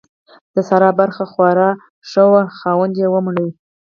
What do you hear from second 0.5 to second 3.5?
د سارا برخه خواره شوه؛ خاوند يې ومړ.